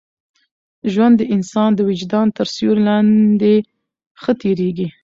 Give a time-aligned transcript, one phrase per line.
[0.91, 3.55] ژوند د انسان د وجدان تر سیوري لاندي
[4.21, 4.87] ښه تېرېږي.